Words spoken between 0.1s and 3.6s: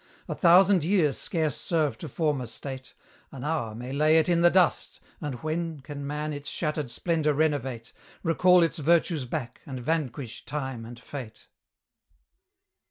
A thousand years scarce serve to form a state; An